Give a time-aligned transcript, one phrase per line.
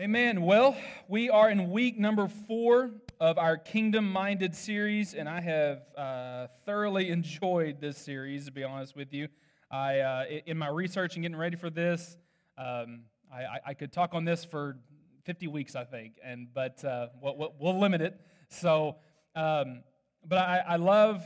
[0.00, 0.40] Amen.
[0.40, 5.82] Well, we are in week number four of our kingdom minded series, and I have
[5.94, 9.28] uh, thoroughly enjoyed this series, to be honest with you.
[9.70, 12.16] I, uh, in my research and getting ready for this,
[12.56, 14.78] um, I, I, could talk on this for
[15.26, 18.18] 50 weeks, I think, and but uh, we'll, we'll, limit it.
[18.48, 18.96] So,
[19.36, 19.82] um,
[20.26, 21.22] but I, I love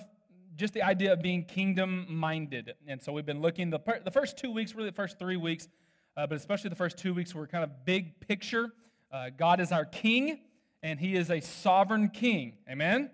[0.56, 2.74] just the idea of being kingdom minded.
[2.88, 5.68] And so we've been looking, the, the first two weeks, really the first three weeks,
[6.16, 8.72] uh, but especially the first two weeks were kind of big picture.
[9.12, 10.40] Uh, God is our king,
[10.82, 12.54] and he is a sovereign king.
[12.70, 13.10] Amen?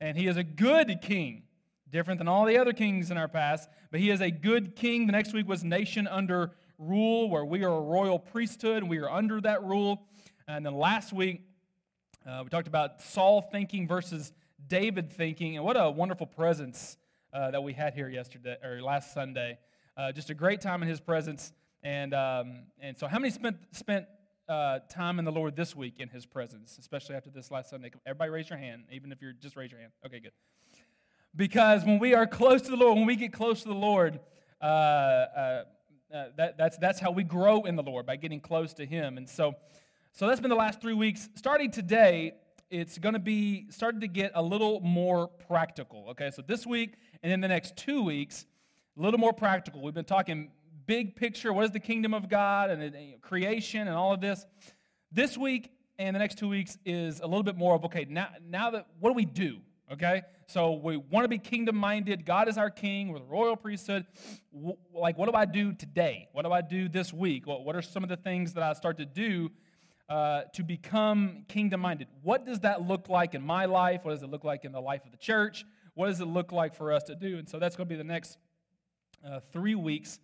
[0.00, 1.44] And he is a good king,
[1.90, 5.06] different than all the other kings in our past, but he is a good king.
[5.06, 8.98] The next week was nation under rule, where we are a royal priesthood, and we
[8.98, 10.02] are under that rule.
[10.46, 11.42] And then last week,
[12.26, 14.32] uh, we talked about Saul thinking versus
[14.66, 16.96] David thinking, and what a wonderful presence
[17.32, 19.58] uh, that we had here yesterday or last Sunday.
[19.96, 21.52] Uh, just a great time in his presence.
[21.84, 24.06] And, um, and so, how many spent, spent
[24.48, 27.90] uh, time in the Lord this week in His presence, especially after this last Sunday?
[28.06, 29.92] Everybody raise your hand, even if you're just raise your hand.
[30.06, 30.32] Okay, good.
[31.36, 34.18] Because when we are close to the Lord, when we get close to the Lord,
[34.62, 35.64] uh, uh,
[36.14, 39.18] uh, that, that's, that's how we grow in the Lord, by getting close to Him.
[39.18, 39.52] And so,
[40.12, 41.28] so that's been the last three weeks.
[41.34, 42.32] Starting today,
[42.70, 46.06] it's going to be starting to get a little more practical.
[46.12, 48.46] Okay, so this week and in the next two weeks,
[48.96, 49.82] a little more practical.
[49.82, 50.50] We've been talking
[50.86, 54.44] big picture what is the kingdom of God and, creation and all of this.
[55.12, 58.28] This week and the next two weeks is a little bit more of okay, now,
[58.48, 59.58] now that what do we do?
[59.92, 60.22] Okay?
[60.46, 62.24] So we want to be kingdom minded.
[62.24, 63.08] God is our king.
[63.08, 64.06] We're the royal priesthood.
[64.92, 66.28] Like, what do I do today?
[66.32, 67.46] What do I do this week?
[67.46, 69.50] What, what are some of the things that I start to do
[70.08, 72.08] uh, to become kingdom minded?
[72.22, 74.00] What does that look like in my life?
[74.04, 75.64] What does it look like in the life of the church?
[75.94, 77.38] What does it look like for us to do?
[77.38, 78.36] And so that's going to be the next
[79.26, 80.18] uh, three weeks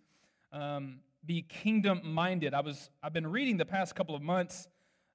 [0.51, 2.53] um, be kingdom minded.
[2.53, 4.67] I was, I've been reading the past couple of months,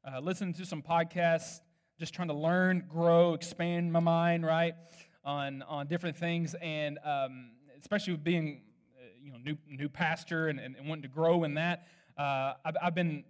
[0.05, 1.61] uh, listening to some podcasts,
[1.99, 4.75] just trying to learn, grow, expand my mind, right,
[5.25, 6.55] on, on different things.
[6.61, 8.63] And um, especially with being,
[8.97, 11.87] uh, you know, new, new pastor and, and, wanting to grow in that,
[12.17, 13.25] uh, I've, I've been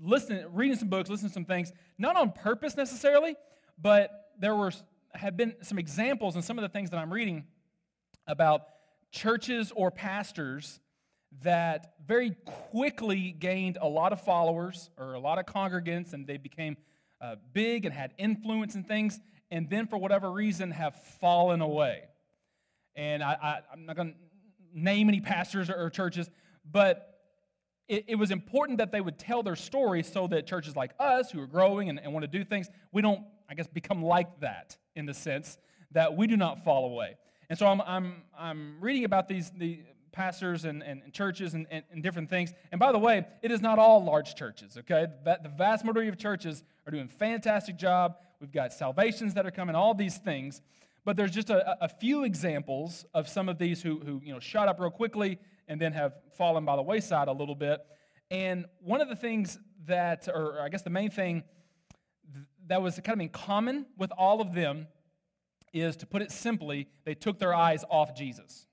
[0.00, 3.34] listening, reading some books, listening to some things, not on purpose necessarily,
[3.80, 4.72] but there were
[5.14, 7.44] have been some examples in some of the things that I'm reading
[8.26, 8.62] about
[9.10, 10.80] churches or pastors
[11.40, 12.36] that very
[12.70, 16.76] quickly gained a lot of followers or a lot of congregants, and they became
[17.20, 19.20] uh, big and had influence and things,
[19.50, 22.04] and then for whatever reason have fallen away.
[22.94, 24.18] And I, am not going to
[24.74, 26.30] name any pastors or, or churches,
[26.70, 27.20] but
[27.88, 31.30] it, it, was important that they would tell their story so that churches like us,
[31.30, 34.40] who are growing and, and want to do things, we don't, I guess, become like
[34.40, 35.58] that in the sense
[35.92, 37.16] that we do not fall away.
[37.48, 39.80] And so I'm, I'm, I'm reading about these, the,
[40.12, 42.52] pastors and, and, and churches and, and, and, different things.
[42.70, 45.06] And by the way, it is not all large churches, okay?
[45.24, 48.16] The vast majority of churches are doing a fantastic job.
[48.40, 50.60] We've got salvations that are coming, all these things.
[51.04, 54.38] But there's just a, a few examples of some of these who, who you know,
[54.38, 57.80] shot up real quickly and then have fallen by the wayside a little bit.
[58.30, 61.42] And one of the things that, or I guess the main thing
[62.68, 64.86] that was kind of in common with all of them
[65.72, 68.66] is, to put it simply, they took their eyes off Jesus.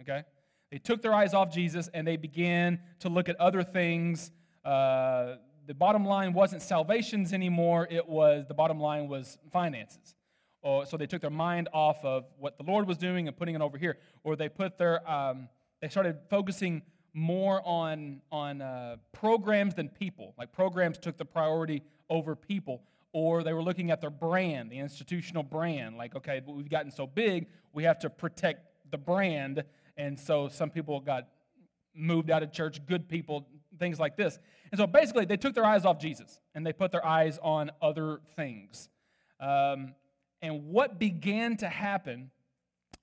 [0.00, 0.22] Okay?
[0.70, 4.30] They took their eyes off Jesus and they began to look at other things.
[4.64, 5.36] Uh,
[5.66, 10.14] the bottom line wasn't salvations anymore, it was the bottom line was finances.
[10.62, 13.54] Or, so they took their mind off of what the Lord was doing and putting
[13.54, 13.96] it over here.
[14.24, 15.48] Or they put their, um,
[15.80, 16.82] they started focusing
[17.14, 20.34] more on, on uh, programs than people.
[20.38, 22.82] Like programs took the priority over people.
[23.12, 25.96] Or they were looking at their brand, the institutional brand.
[25.96, 29.64] Like, okay, we've gotten so big, we have to protect the brand
[30.00, 31.28] and so some people got
[31.94, 33.46] moved out of church, good people,
[33.78, 34.38] things like this.
[34.72, 37.70] And so basically, they took their eyes off Jesus and they put their eyes on
[37.82, 38.88] other things.
[39.38, 39.94] Um,
[40.40, 42.30] and what began to happen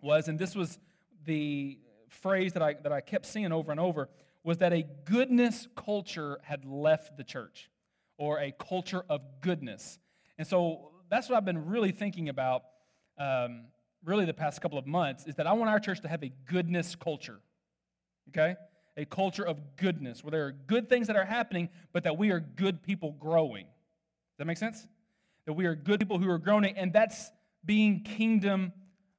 [0.01, 0.79] was, and this was
[1.25, 1.77] the
[2.09, 4.09] phrase that I, that I kept seeing over and over,
[4.43, 7.69] was that a goodness culture had left the church,
[8.17, 9.99] or a culture of goodness.
[10.39, 12.63] And so that's what I've been really thinking about
[13.19, 13.65] um,
[14.03, 16.31] really the past couple of months is that I want our church to have a
[16.45, 17.39] goodness culture.
[18.29, 18.55] Okay?
[18.95, 22.31] A culture of goodness where there are good things that are happening, but that we
[22.31, 23.65] are good people growing.
[23.65, 24.87] Does that make sense?
[25.45, 27.31] That we are good people who are growing, and that's
[27.65, 28.73] being kingdom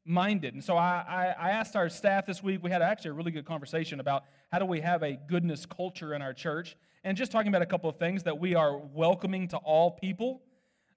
[0.05, 0.55] minded.
[0.55, 1.05] And so I,
[1.39, 4.25] I, I, asked our staff this week, we had actually a really good conversation about
[4.51, 7.67] how do we have a goodness culture in our church, and just talking about a
[7.67, 10.43] couple of things that we are welcoming to all people,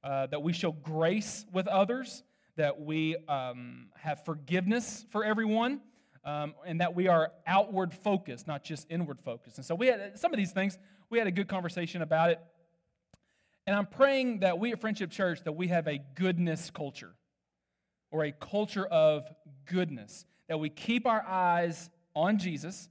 [0.03, 2.23] uh, that we show grace with others,
[2.55, 5.81] that we um, have forgiveness for everyone,
[6.23, 9.57] um, and that we are outward focused, not just inward focused.
[9.57, 10.77] And so we had some of these things,
[11.09, 12.39] we had a good conversation about it.
[13.67, 17.13] And I'm praying that we at Friendship Church that we have a goodness culture
[18.11, 19.27] or a culture of
[19.65, 22.89] goodness, that we keep our eyes on Jesus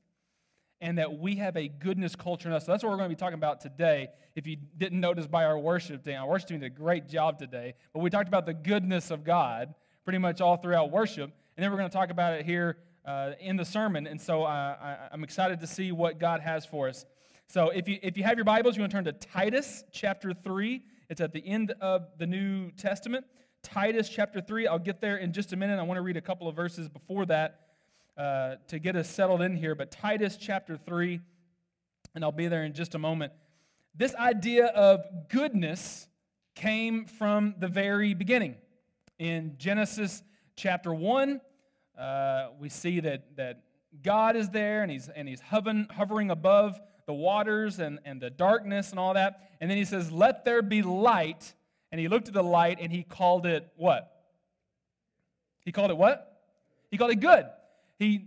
[0.81, 2.67] and that we have a goodness culture in us.
[2.67, 4.09] So that's what we're going to be talking about today.
[4.35, 7.39] If you didn't notice by our worship team, our worship team did a great job
[7.39, 7.75] today.
[7.93, 9.75] But we talked about the goodness of God
[10.05, 11.31] pretty much all throughout worship.
[11.57, 14.07] And then we're going to talk about it here uh, in the sermon.
[14.07, 17.05] And so I, I'm excited to see what God has for us.
[17.49, 20.33] So if you, if you have your Bibles, you want to turn to Titus chapter
[20.33, 20.83] 3.
[21.11, 23.27] It's at the end of the New Testament.
[23.63, 24.67] Titus chapter 3.
[24.67, 25.79] I'll get there in just a minute.
[25.79, 27.70] I want to read a couple of verses before that
[28.21, 29.75] uh, to get us settled in here.
[29.75, 31.21] But Titus chapter 3,
[32.15, 33.33] and I'll be there in just a moment.
[33.95, 36.07] This idea of goodness
[36.55, 38.57] came from the very beginning.
[39.19, 40.23] In Genesis
[40.55, 41.41] chapter 1,
[41.99, 43.63] uh, we see that, that
[44.03, 48.29] God is there and he's, and he's hovering, hovering above the waters and, and the
[48.29, 49.51] darkness and all that.
[49.63, 51.55] And then he says, Let there be light.
[51.91, 54.13] And he looked at the light and he called it what?
[55.65, 56.43] He called it what?
[56.91, 57.47] He called it good.
[58.01, 58.25] He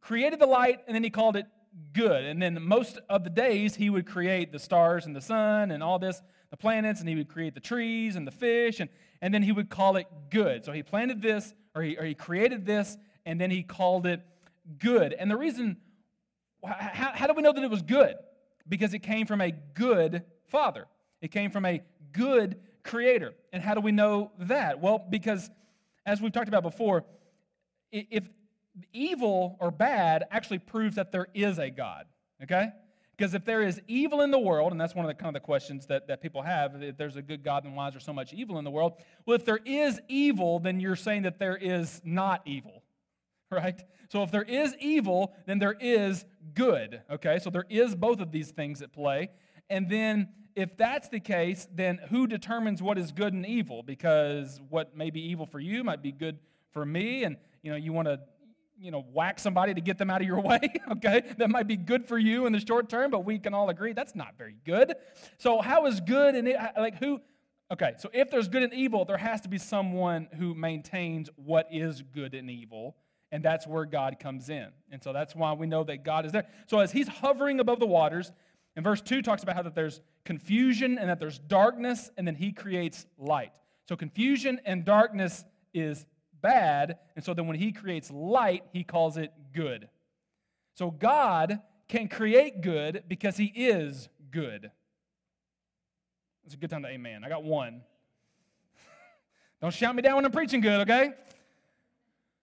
[0.00, 1.46] created the light and then he called it
[1.92, 2.24] good.
[2.24, 5.82] And then most of the days he would create the stars and the sun and
[5.82, 6.20] all this,
[6.50, 8.90] the planets, and he would create the trees and the fish, and,
[9.22, 10.64] and then he would call it good.
[10.64, 14.20] So he planted this, or he, or he created this, and then he called it
[14.78, 15.14] good.
[15.14, 15.78] And the reason,
[16.62, 18.16] how, how do we know that it was good?
[18.68, 20.86] Because it came from a good father,
[21.22, 21.80] it came from a
[22.10, 23.32] good creator.
[23.52, 24.80] And how do we know that?
[24.80, 25.48] Well, because
[26.04, 27.04] as we've talked about before,
[27.92, 28.28] if
[28.92, 32.06] evil or bad actually proves that there is a God,
[32.42, 32.68] okay?
[33.16, 35.42] Because if there is evil in the world, and that's one of the kind of
[35.42, 38.00] the questions that, that people have, if there's a good God, then why is there
[38.00, 38.94] so much evil in the world?
[39.26, 42.82] Well, if there is evil, then you're saying that there is not evil,
[43.50, 43.80] right?
[44.08, 47.38] So if there is evil, then there is good, okay?
[47.38, 49.30] So there is both of these things at play.
[49.68, 53.82] And then if that's the case, then who determines what is good and evil?
[53.82, 56.38] Because what may be evil for you might be good
[56.72, 58.20] for me, and you know you want to
[58.82, 60.60] you know whack somebody to get them out of your way.
[60.90, 63.68] okay, that might be good for you in the short term, but we can all
[63.70, 64.94] agree that's not very good.
[65.38, 67.20] So how is good and like who?
[67.70, 71.68] Okay, so if there's good and evil, there has to be someone who maintains what
[71.70, 72.96] is good and evil.
[73.30, 74.68] And that's where God comes in.
[74.90, 76.44] And so that's why we know that God is there.
[76.66, 78.30] So as he's hovering above the waters,
[78.76, 82.34] and verse 2 talks about how that there's confusion and that there's darkness, and then
[82.34, 83.52] he creates light.
[83.88, 86.04] So confusion and darkness is
[86.42, 89.88] bad, and so then when he creates light, he calls it good.
[90.74, 94.70] So God can create good because he is good.
[96.44, 97.22] It's a good time to amen.
[97.24, 97.82] I got one.
[99.60, 101.12] Don't shout me down when I'm preaching good, okay?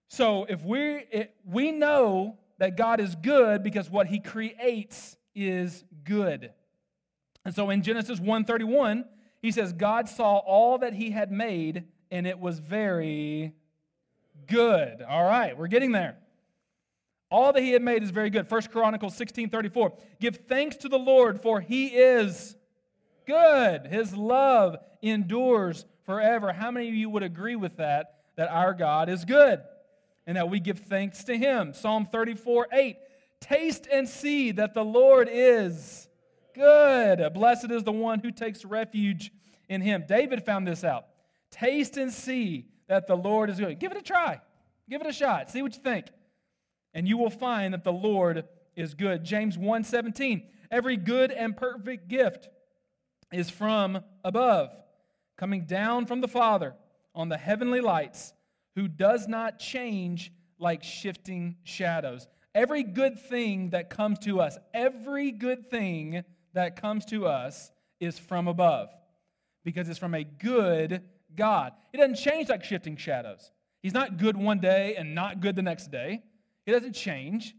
[0.08, 1.04] So if we
[1.44, 6.52] we know that God is good because what he creates is good.
[7.44, 9.04] And so in Genesis 1:31,
[9.40, 13.54] he says God saw all that he had made and it was very
[14.50, 15.00] good.
[15.00, 16.16] All right, we're getting there.
[17.30, 18.48] All that he had made is very good.
[18.48, 19.92] First Chronicles 16:34.
[20.20, 22.56] Give thanks to the Lord for he is
[23.26, 23.86] good.
[23.86, 26.52] His love endures forever.
[26.52, 29.62] How many of you would agree with that that our God is good?
[30.30, 31.72] and that we give thanks to him.
[31.72, 32.96] Psalm 34 8.
[33.40, 36.08] Taste and see that the Lord is
[36.54, 37.32] good.
[37.34, 39.32] Blessed is the one who takes refuge
[39.68, 40.04] in him.
[40.06, 41.06] David found this out.
[41.50, 43.78] Taste and see that the Lord is good.
[43.78, 44.40] Give it a try.
[44.88, 45.48] Give it a shot.
[45.48, 46.06] See what you think.
[46.92, 49.24] And you will find that the Lord is good.
[49.24, 50.42] James 1:17.
[50.72, 52.48] Every good and perfect gift
[53.32, 54.70] is from above,
[55.36, 56.74] coming down from the Father
[57.14, 58.32] on the heavenly lights
[58.74, 62.26] who does not change like shifting shadows.
[62.56, 67.70] Every good thing that comes to us, every good thing that comes to us
[68.00, 68.88] is from above
[69.62, 71.04] because it's from a good
[71.36, 71.72] God.
[71.92, 73.50] It doesn't change like shifting shadows.
[73.82, 76.22] He's not good one day and not good the next day.
[76.66, 77.54] He doesn't change.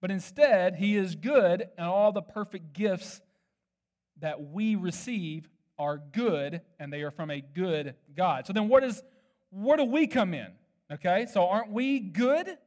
[0.00, 3.20] But instead, He is good, and all the perfect gifts
[4.20, 8.46] that we receive are good, and they are from a good God.
[8.46, 9.02] So then, what is
[9.50, 10.48] where do we come in?
[10.92, 12.58] Okay, so aren't we good?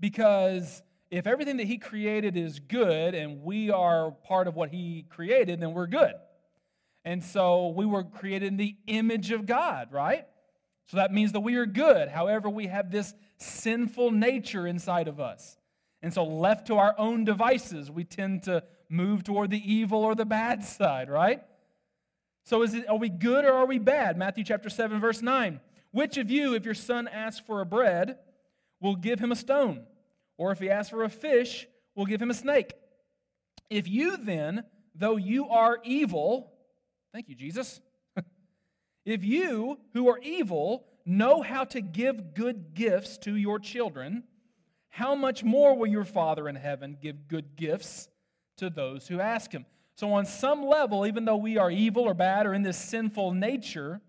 [0.00, 5.04] Because if everything that He created is good and we are part of what He
[5.08, 6.12] created, then we're good.
[7.04, 10.26] And so we were created in the image of God, right?
[10.86, 12.08] So that means that we are good.
[12.08, 15.56] However, we have this sinful nature inside of us.
[16.02, 20.14] And so, left to our own devices, we tend to move toward the evil or
[20.14, 21.42] the bad side, right?
[22.44, 24.16] So, is it, are we good or are we bad?
[24.16, 25.60] Matthew chapter 7, verse 9.
[25.92, 28.18] Which of you, if your son asks for a bread,
[28.80, 29.84] will give him a stone?
[30.38, 32.72] Or if he asks for a fish, will give him a snake?
[33.70, 36.51] If you then, though you are evil,
[37.12, 37.80] Thank you, Jesus.
[39.04, 44.24] if you, who are evil, know how to give good gifts to your children,
[44.88, 48.08] how much more will your Father in heaven give good gifts
[48.56, 49.66] to those who ask him?
[49.94, 53.32] So, on some level, even though we are evil or bad or in this sinful
[53.32, 54.00] nature,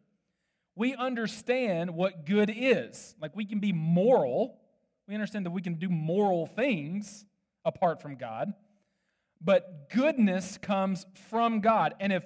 [0.75, 3.15] we understand what good is.
[3.21, 4.57] Like we can be moral,
[5.07, 7.25] we understand that we can do moral things
[7.65, 8.53] apart from God,
[9.41, 11.95] but goodness comes from God.
[11.99, 12.23] And if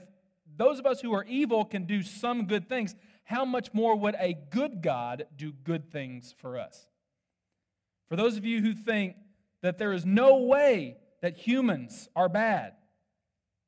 [0.57, 4.15] those of us who are evil can do some good things, how much more would
[4.19, 6.87] a good God do good things for us?
[8.09, 9.15] For those of you who think
[9.61, 12.73] that there is no way that humans are bad,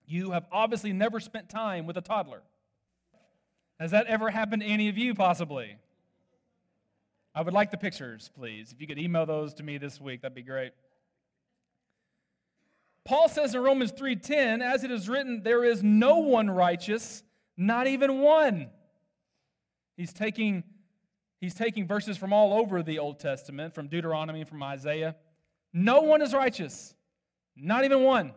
[0.06, 2.42] you have obviously never spent time with a toddler.
[3.80, 5.78] Has that ever happened to any of you, possibly?
[7.36, 8.72] I would like the pictures, please.
[8.72, 10.72] If you could email those to me this week, that'd be great.
[13.10, 17.24] Paul says in Romans 3:10, as it is written, there is no one righteous,
[17.58, 18.70] not even one.
[19.98, 20.64] He's taking,
[21.42, 25.16] he's taking verses from all over the Old Testament, from Deuteronomy, from Isaiah.
[25.74, 26.94] No one is righteous,
[27.56, 28.36] not even one.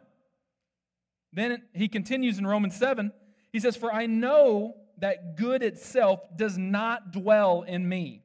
[1.35, 3.13] Then he continues in Romans 7.
[3.53, 8.23] He says, For I know that good itself does not dwell in me,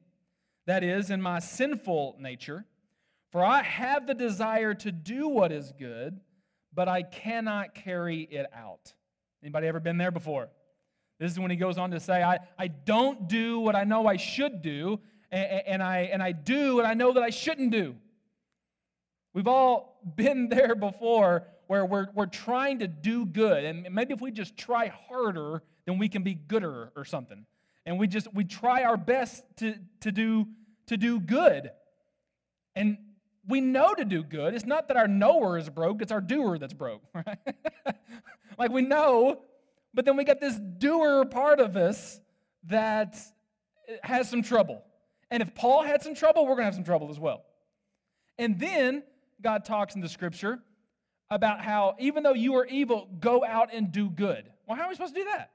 [0.64, 2.64] that is, in my sinful nature.
[3.32, 6.22] For I have the desire to do what is good,
[6.78, 8.94] but I cannot carry it out.
[9.42, 10.48] Anybody ever been there before?
[11.18, 14.06] This is when he goes on to say, I, I don't do what I know
[14.06, 15.00] I should do,
[15.32, 17.96] and, and, I, and I do what I know that I shouldn't do.
[19.34, 24.20] We've all been there before where we're, we're trying to do good, and maybe if
[24.20, 27.44] we just try harder, then we can be gooder or something.
[27.86, 30.46] And we just we try our best to, to do
[30.86, 31.72] to do good.
[32.76, 32.98] And
[33.48, 34.54] we know to do good.
[34.54, 37.38] It's not that our knower is broke, it's our doer that's broke, right?
[38.58, 39.40] like we know,
[39.94, 42.20] but then we got this doer part of us
[42.64, 43.16] that
[44.02, 44.82] has some trouble.
[45.30, 47.44] And if Paul had some trouble, we're going to have some trouble as well.
[48.38, 49.02] And then
[49.40, 50.60] God talks in the scripture
[51.30, 54.44] about how even though you are evil, go out and do good.
[54.66, 55.50] Well, how are we supposed to do that?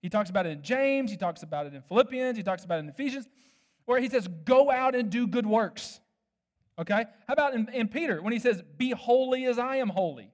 [0.00, 2.76] He talks about it in James, he talks about it in Philippians, he talks about
[2.76, 3.26] it in Ephesians,
[3.84, 6.00] where he says, Go out and do good works.
[6.78, 7.04] Okay?
[7.26, 10.30] How about in, in Peter when he says, Be holy as I am holy?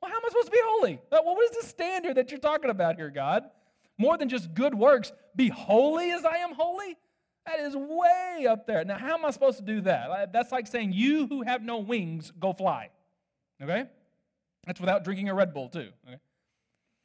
[0.00, 1.00] Well, how am I supposed to be holy?
[1.10, 3.44] What is the standard that you're talking about here, God?
[3.98, 6.96] More than just good works, be holy as I am holy?
[7.46, 8.84] That is way up there.
[8.84, 10.32] Now, how am I supposed to do that?
[10.32, 12.90] That's like saying, You who have no wings, go fly.
[13.60, 13.86] Okay?
[14.66, 15.88] That's without drinking a Red Bull, too.
[16.06, 16.18] Okay?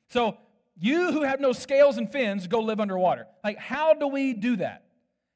[0.09, 0.37] So,
[0.79, 3.27] you who have no scales and fins, go live underwater.
[3.43, 4.82] Like, how do we do that?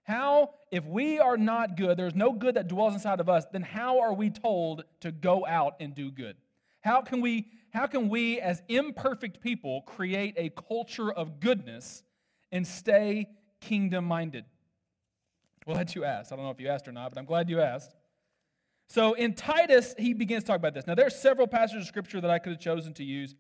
[0.08, 3.62] How, if we are not good, there's no good that dwells inside of us, then
[3.62, 6.38] how are we told to go out and do good?
[6.80, 12.04] How can we, how can we as imperfect people, create a culture of goodness
[12.54, 13.28] and stay
[13.60, 14.46] kingdom minded?
[15.66, 16.32] Glad you asked.
[16.32, 17.94] I don't know if you asked or not, but I'm glad you asked.
[18.88, 20.88] So in Titus, he begins to talk about this.
[20.88, 23.36] Now, there are several passages of scripture that I could have chosen to use.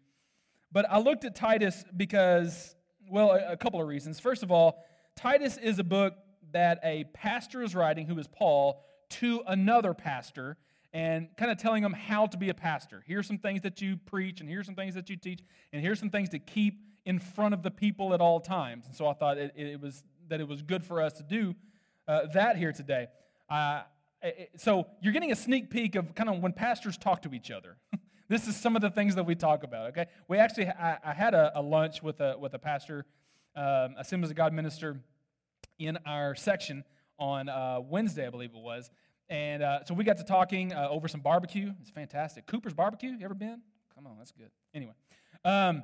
[0.74, 2.76] But I looked at Titus because,
[3.10, 4.20] well, a, a couple of reasons.
[4.20, 4.84] First of all,
[5.16, 6.16] Titus is a book
[6.51, 10.58] that a pastor is writing, who is Paul, to another pastor
[10.94, 13.04] and kind of telling them how to be a pastor.
[13.06, 16.00] Here's some things that you preach, and here's some things that you teach, and here's
[16.00, 18.86] some things to keep in front of the people at all times.
[18.86, 21.56] And so I thought it, it was that it was good for us to do
[22.08, 23.08] uh, that here today.
[23.50, 23.84] Uh,
[24.58, 27.77] so you're getting a sneak peek of kind of when pastors talk to each other.
[28.27, 30.08] this is some of the things that we talk about, okay?
[30.27, 33.06] We actually, I, I had a, a, lunch with a, with a pastor,
[33.56, 34.98] um, Assemblies of God minister
[35.80, 36.84] in our section
[37.20, 38.90] on uh, Wednesday, I believe it was.
[39.30, 41.74] And uh, so we got to talking uh, over some barbecue.
[41.82, 42.46] It's fantastic.
[42.48, 43.62] Cooper's Barbecue, you ever been?
[43.94, 44.50] Come on, that's good.
[44.74, 44.94] Anyway,
[45.44, 45.84] um,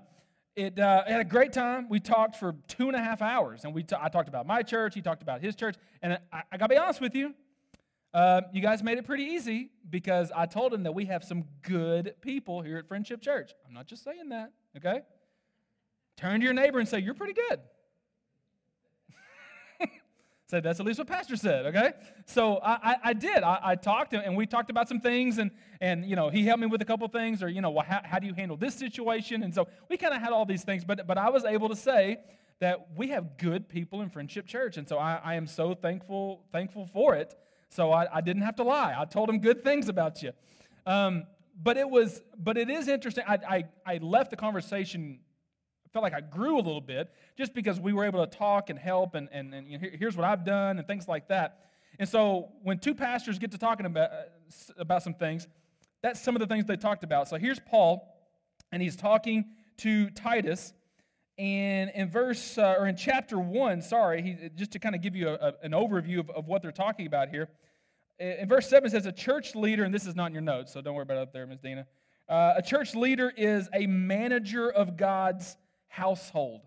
[0.55, 1.89] it uh, had a great time.
[1.89, 4.61] We talked for two and a half hours, and we t- I talked about my
[4.61, 4.93] church.
[4.93, 7.33] He talked about his church, and I, I got to be honest with you,
[8.13, 11.45] uh, you guys made it pretty easy because I told him that we have some
[11.63, 13.51] good people here at Friendship Church.
[13.67, 15.01] I'm not just saying that, okay?
[16.17, 17.59] Turn to your neighbor and say, You're pretty good.
[20.47, 21.93] Say, That's at least what Pastor said, okay?
[22.25, 23.43] So I, I, I did.
[23.43, 26.61] I, I, talked and we talked about some things, and, and you know, he helped
[26.61, 28.75] me with a couple things, or, you know, well, how, how do you handle this
[28.75, 29.43] situation?
[29.43, 31.75] And so we kind of had all these things, but, but I was able to
[31.75, 32.19] say,
[32.59, 36.45] that we have good people in Friendship Church, and so I, I am so thankful
[36.53, 37.35] thankful for it.
[37.67, 38.95] So I, I didn't have to lie.
[38.97, 40.31] I told him good things about you.
[40.85, 41.25] Um,
[41.61, 43.23] but it was, but it is interesting.
[43.27, 45.19] I, I, I left the conversation,
[45.93, 48.79] felt like I grew a little bit just because we were able to talk and
[48.79, 51.59] help and, and, and you know, here's what I've done and things like that.
[51.99, 54.23] And so when two pastors get to talking about, uh,
[54.77, 55.47] about some things,
[56.01, 57.29] that's some of the things they talked about.
[57.29, 58.11] So here's Paul,
[58.71, 59.45] and he's talking
[59.77, 60.73] to Titus,
[61.37, 65.15] And in verse, uh, or in chapter 1, sorry, he, just to kind of give
[65.15, 67.49] you a, a, an overview of, of what they're talking about here.
[68.19, 70.73] In verse 7, it says, A church leader, and this is not in your notes,
[70.73, 71.59] so don't worry about it up there, Ms.
[71.59, 71.87] Dina.
[72.29, 75.57] Uh, a church leader is a manager of God's
[75.93, 76.61] household.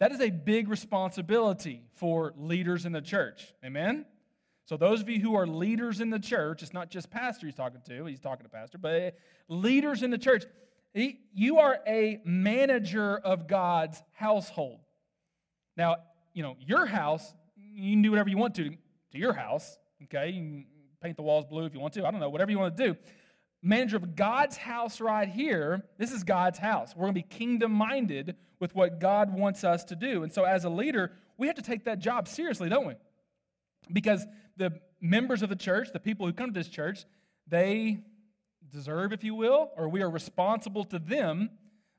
[0.00, 3.52] That is a big responsibility for leaders in the church.
[3.62, 4.06] Amen?
[4.64, 7.54] So, those of you who are leaders in the church, it's not just pastor he's
[7.54, 9.16] talking to, he's talking to pastor, but
[9.48, 10.44] leaders in the church,
[10.94, 14.80] he, you are a manager of God's household.
[15.76, 15.96] Now,
[16.32, 20.30] you know, your house, you can do whatever you want to to your house, okay?
[20.30, 20.66] You can
[21.02, 22.88] paint the walls blue if you want to, I don't know, whatever you want to
[22.88, 22.96] do.
[23.62, 26.94] Manager of God's house right here, this is God's house.
[26.94, 30.22] We're going to be kingdom minded with what God wants us to do.
[30.22, 32.94] And so, as a leader, we have to take that job seriously, don't we?
[33.92, 34.24] Because
[34.56, 37.04] the members of the church, the people who come to this church,
[37.46, 37.98] they
[38.70, 41.50] deserve, if you will, or we are responsible to them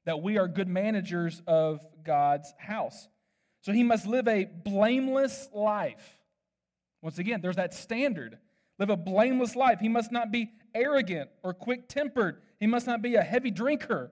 [0.06, 3.08] that we are good managers of God's house.
[3.62, 6.18] So he must live a blameless life.
[7.02, 8.38] Once again, there's that standard.
[8.80, 9.80] Live a blameless life.
[9.82, 12.42] He must not be arrogant or quick tempered.
[12.60, 14.12] He must not be a heavy drinker,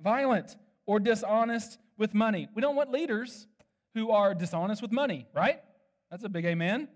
[0.00, 0.56] violent,
[0.86, 2.48] or dishonest with money.
[2.54, 3.46] We don't want leaders
[3.94, 5.60] who are dishonest with money, right?
[6.10, 6.88] That's a big amen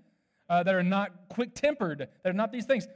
[0.48, 2.88] uh, that are not quick tempered, that are not these things.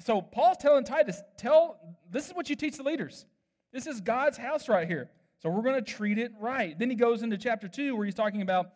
[0.00, 1.78] So Paul's telling Titus, tell
[2.10, 3.24] this is what you teach the leaders.
[3.72, 5.10] This is God's house right here.
[5.42, 6.78] So we're going to treat it right.
[6.78, 8.70] Then he goes into chapter 2 where he's talking about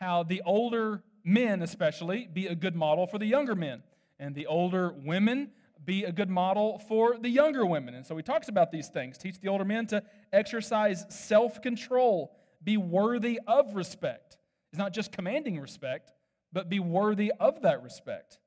[0.00, 3.82] how the older men especially be a good model for the younger men
[4.18, 5.50] and the older women
[5.84, 7.94] be a good model for the younger women.
[7.94, 9.16] And so he talks about these things.
[9.16, 14.36] Teach the older men to exercise self-control, be worthy of respect.
[14.72, 16.12] It's not just commanding respect,
[16.52, 18.38] but be worthy of that respect.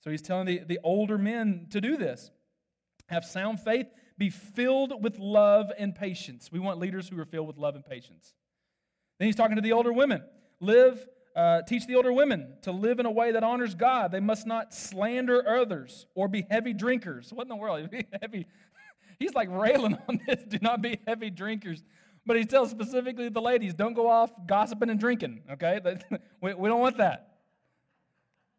[0.00, 2.30] So he's telling the, the older men to do this.
[3.08, 3.86] Have sound faith,
[4.18, 6.50] be filled with love and patience.
[6.50, 8.34] We want leaders who are filled with love and patience.
[9.18, 10.22] Then he's talking to the older women.
[10.60, 14.12] Live, uh, teach the older women to live in a way that honors God.
[14.12, 17.32] They must not slander others or be heavy drinkers.
[17.32, 17.90] What in the world?
[17.90, 18.46] Be heavy.
[19.18, 20.42] He's like railing on this.
[20.44, 21.82] Do not be heavy drinkers.
[22.26, 25.80] But he tells specifically the ladies, don't go off gossiping and drinking, okay?
[26.40, 27.34] we, we don't want that.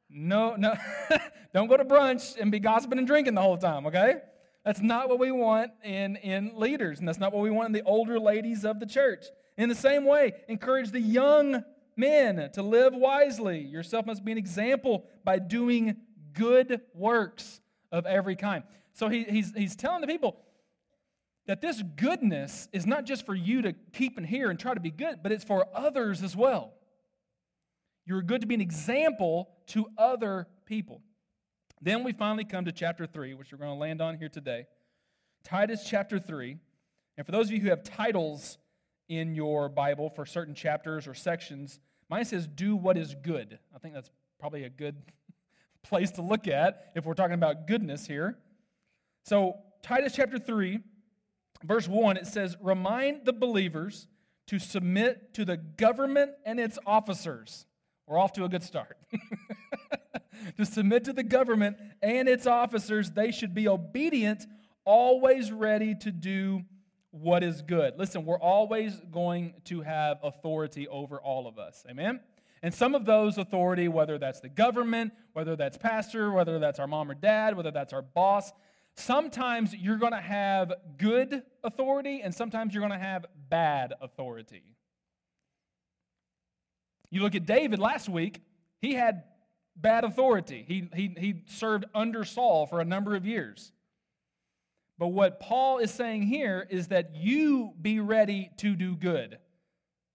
[0.10, 0.76] No, no.
[1.54, 4.18] Don't go to brunch and be gossiping and drinking the whole time, okay?
[4.66, 7.72] That's not what we want in, in leaders, and that's not what we want in
[7.72, 9.26] the older ladies of the church.
[9.58, 11.64] In the same way, encourage the young
[11.96, 13.60] men to live wisely.
[13.60, 15.98] Yourself must be an example by doing
[16.34, 18.64] good works of every kind.
[18.94, 20.38] So he, he's, he's telling the people
[21.48, 24.80] that this goodness is not just for you to keep and hear and try to
[24.80, 26.74] be good, but it's for others as well.
[28.06, 31.02] You're good to be an example to other people.
[31.82, 34.66] Then we finally come to chapter 3, which we're going to land on here today.
[35.44, 36.58] Titus chapter 3.
[37.18, 38.58] And for those of you who have titles
[39.08, 43.60] in your Bible for certain chapters or sections, mine says, Do what is good.
[43.74, 44.96] I think that's probably a good
[45.84, 48.38] place to look at if we're talking about goodness here.
[49.24, 50.80] So, Titus chapter 3,
[51.64, 54.08] verse 1, it says, Remind the believers
[54.48, 57.66] to submit to the government and its officers
[58.08, 58.98] we're off to a good start.
[60.58, 64.46] to submit to the government and its officers, they should be obedient,
[64.84, 66.62] always ready to do
[67.22, 67.98] what is good.
[67.98, 71.86] Listen, we're always going to have authority over all of us.
[71.90, 72.20] Amen?
[72.62, 76.88] And some of those authority, whether that's the government, whether that's pastor, whether that's our
[76.88, 78.52] mom or dad, whether that's our boss,
[78.96, 84.64] sometimes you're going to have good authority and sometimes you're going to have bad authority.
[87.12, 88.42] You look at David last week,
[88.82, 89.24] he had
[89.76, 90.66] bad authority.
[90.68, 93.72] He, he, he served under Saul for a number of years.
[94.98, 99.40] But what Paul is saying here is that you be ready to do good.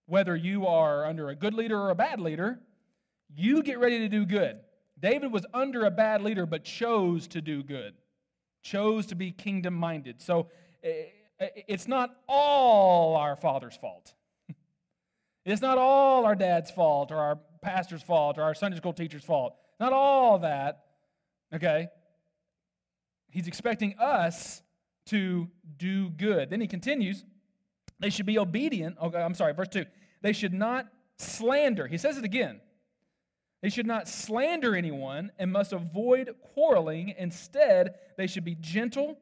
[0.07, 2.61] Whether you are under a good leader or a bad leader,
[3.29, 4.61] you get ready to do good.
[4.99, 7.95] David was under a bad leader, but chose to do good,
[8.63, 10.21] chose to be kingdom minded.
[10.21, 10.49] So
[10.83, 11.05] eh,
[11.39, 14.15] eh, it's not all our father's fault.
[15.47, 19.25] It's not all our dad's fault or our pastor's fault or our Sunday school teacher's
[19.25, 19.57] fault.
[19.81, 20.85] Not all that.
[21.53, 21.89] Okay?
[23.31, 24.63] He's expecting us
[25.11, 26.51] to do good.
[26.51, 27.25] Then he continues,
[27.99, 28.97] they should be obedient.
[29.01, 29.85] Okay, I'm sorry, verse 2.
[30.23, 30.87] They should not
[31.19, 31.87] slander.
[31.87, 32.61] He says it again.
[33.63, 37.15] They should not slander anyone and must avoid quarreling.
[37.19, 39.19] Instead, they should be gentle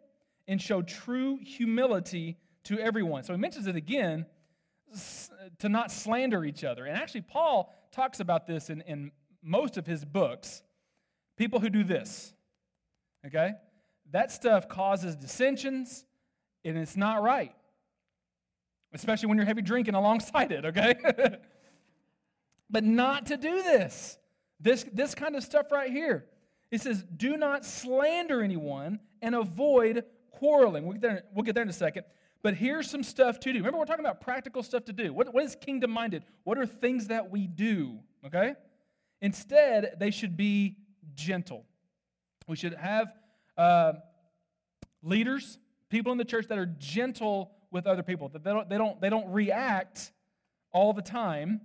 [0.47, 3.25] and show true humility to everyone.
[3.25, 4.27] So he mentions it again
[5.59, 6.85] to not slander each other.
[6.85, 9.11] And actually, Paul talks about this in, in
[9.43, 10.63] most of his books.
[11.37, 12.33] People who do this,
[13.27, 13.53] okay?
[14.13, 16.05] That stuff causes dissensions,
[16.65, 17.55] and it's not right.
[18.93, 20.95] especially when you're heavy drinking alongside it, okay?
[22.71, 24.17] but not to do this.
[24.61, 26.27] This, this kind of stuff right here.
[26.71, 30.85] It says, do not slander anyone and avoid quarreling.
[30.85, 32.05] We'll get there, we'll get there in a second.
[32.43, 33.59] But here's some stuff to do.
[33.59, 35.13] Remember, we're talking about practical stuff to do.
[35.13, 36.25] What, what is kingdom minded?
[36.45, 37.99] What are things that we do?
[38.25, 38.55] Okay?
[39.21, 40.77] Instead, they should be
[41.15, 41.65] gentle.
[42.47, 43.13] We should have
[43.59, 43.95] uh,
[45.03, 45.59] leaders,
[45.91, 49.01] people in the church that are gentle with other people, that they don't, they don't,
[49.01, 50.13] they don't react
[50.73, 51.61] all the time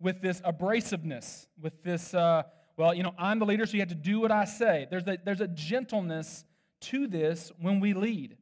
[0.00, 2.42] with this abrasiveness, with this, uh,
[2.76, 4.86] well, you know, I'm the leader, so you have to do what I say.
[4.90, 6.44] There's a, there's a gentleness
[6.82, 8.36] to this when we lead.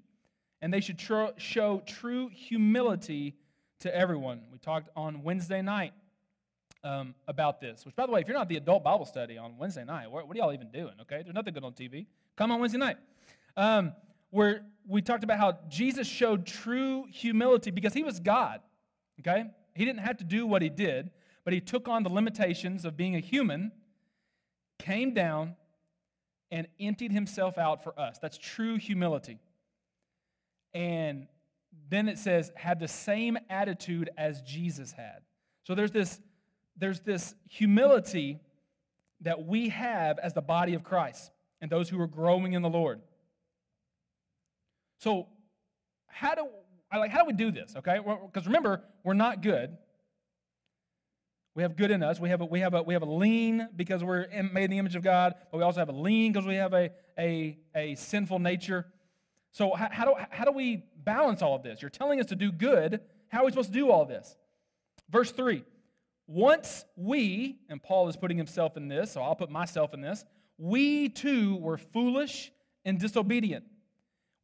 [0.60, 3.36] And they should tr- show true humility
[3.80, 4.42] to everyone.
[4.52, 5.92] We talked on Wednesday night
[6.84, 9.56] um, about this, which, by the way, if you're not the adult Bible study on
[9.58, 11.22] Wednesday night, what, what are y'all even doing, okay?
[11.22, 12.06] There's nothing good on TV.
[12.36, 12.96] Come on Wednesday night.
[13.56, 13.92] Um,
[14.30, 18.60] where we talked about how Jesus showed true humility because he was God,
[19.20, 19.44] okay?
[19.74, 21.10] He didn't have to do what he did,
[21.44, 23.72] but he took on the limitations of being a human,
[24.78, 25.56] came down,
[26.50, 28.18] and emptied himself out for us.
[28.20, 29.38] That's true humility.
[30.74, 31.26] And
[31.90, 35.22] then it says, had the same attitude as Jesus had.
[35.64, 36.20] So there's this,
[36.78, 38.40] there's this humility
[39.22, 42.68] that we have as the body of Christ and those who are growing in the
[42.68, 43.00] Lord.
[44.98, 45.26] So,
[46.06, 46.48] how do
[46.90, 47.74] I like how do we do this?
[47.76, 49.76] Okay, because remember, we're not good.
[51.54, 52.20] We have good in us.
[52.20, 54.78] We have a, we have a, we have a lean because we're made in the
[54.78, 57.94] image of God, but we also have a lean because we have a, a, a
[57.96, 58.86] sinful nature.
[59.50, 61.82] So how, how, do, how do we balance all of this?
[61.82, 63.00] You're telling us to do good.
[63.26, 64.36] How are we supposed to do all this?
[65.10, 65.64] Verse 3
[66.28, 70.26] Once we, and Paul is putting himself in this, so I'll put myself in this,
[70.58, 72.52] we too were foolish
[72.84, 73.64] and disobedient.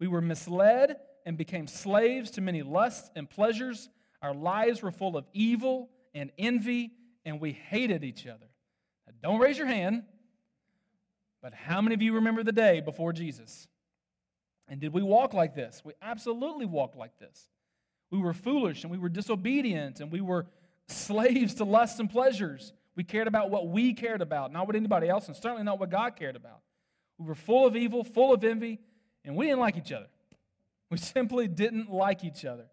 [0.00, 3.90] We were misled and became slaves to many lusts and pleasures.
[4.22, 6.92] Our lives were full of evil and envy,
[7.26, 8.46] and we hated each other.
[9.06, 10.04] Now, don't raise your hand,
[11.42, 13.68] but how many of you remember the day before Jesus?
[14.68, 15.82] And did we walk like this?
[15.84, 17.50] We absolutely walked like this.
[18.10, 20.46] We were foolish and we were disobedient and we were
[20.88, 22.72] slaves to lusts and pleasures.
[22.96, 25.90] We cared about what we cared about, not what anybody else, and certainly not what
[25.90, 26.60] God cared about.
[27.18, 28.80] We were full of evil, full of envy,
[29.24, 30.06] and we didn't like each other.
[30.90, 32.66] We simply didn't like each other.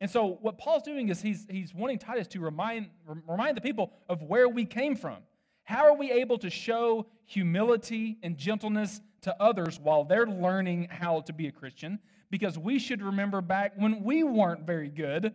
[0.00, 2.90] And so, what Paul's doing is he's, he's wanting Titus to remind,
[3.26, 5.18] remind the people of where we came from.
[5.64, 11.20] How are we able to show humility and gentleness to others while they're learning how
[11.22, 11.98] to be a Christian?
[12.30, 15.34] Because we should remember back when we weren't very good.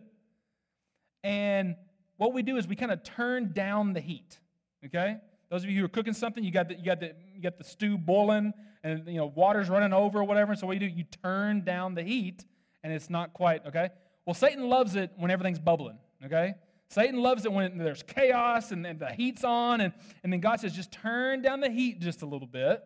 [1.22, 1.76] And
[2.16, 4.38] what we do is we kind of turn down the heat.
[4.84, 5.16] Okay?
[5.50, 7.58] Those of you who are cooking something, you got the, you got the, you got
[7.58, 10.54] the stew boiling and you know water's running over or whatever.
[10.54, 10.86] So what you do?
[10.86, 12.44] You turn down the heat,
[12.82, 13.90] and it's not quite okay.
[14.26, 16.54] Well, Satan loves it when everything's bubbling, okay?
[16.88, 20.60] Satan loves it when there's chaos and, and the heat's on, and, and then God
[20.60, 22.82] says, just turn down the heat just a little bit,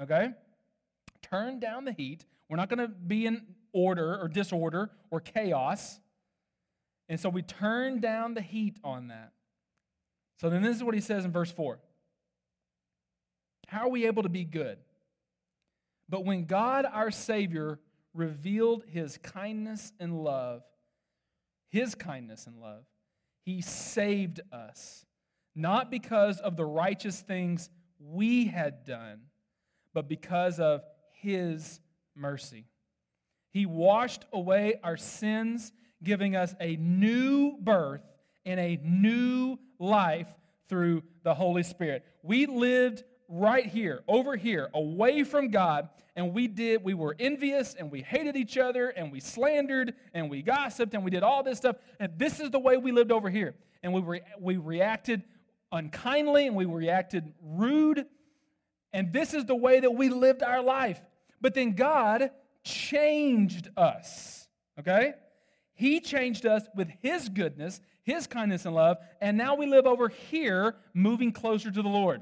[0.00, 0.30] okay?
[1.22, 2.24] Turn down the heat.
[2.48, 6.00] We're not going to be in order or disorder or chaos.
[7.10, 9.32] And so we turn down the heat on that.
[10.40, 11.80] So then this is what he says in verse 4.
[13.66, 14.78] How are we able to be good?
[16.08, 17.80] But when God our Savior
[18.14, 20.62] revealed his kindness and love,
[21.68, 22.84] his kindness and love,
[23.42, 25.04] he saved us,
[25.56, 29.22] not because of the righteous things we had done,
[29.92, 31.80] but because of his
[32.14, 32.66] mercy.
[33.50, 38.02] He washed away our sins, giving us a new birth
[38.44, 40.28] and a new life
[40.68, 42.04] through the Holy Spirit.
[42.22, 47.74] We lived right here, over here, away from God, and we did, we were envious
[47.74, 51.42] and we hated each other and we slandered and we gossiped and we did all
[51.42, 51.76] this stuff.
[51.98, 53.54] And this is the way we lived over here.
[53.82, 55.22] And we, re- we reacted
[55.72, 58.04] unkindly and we reacted rude.
[58.92, 61.00] And this is the way that we lived our life.
[61.40, 62.30] But then God
[62.64, 65.14] changed us, okay?
[65.80, 70.10] He changed us with His goodness, His kindness and love, and now we live over
[70.10, 72.20] here, moving closer to the Lord.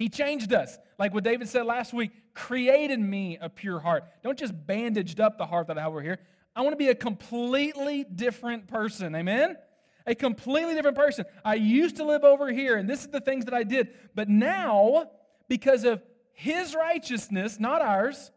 [0.00, 0.76] He changed us.
[0.98, 4.02] Like what David said last week, created me a pure heart.
[4.24, 6.18] Don't just bandaged up the heart that I have over here.
[6.56, 9.14] I want to be a completely different person.
[9.14, 9.56] Amen?
[10.04, 11.26] A completely different person.
[11.44, 13.90] I used to live over here, and this is the things that I did.
[14.16, 15.08] But now,
[15.48, 18.32] because of his righteousness, not ours,